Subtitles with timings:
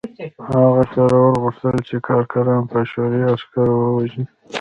[0.49, 4.25] هغه شرور غوښتل چې کارګران په شوروي عسکرو ووژني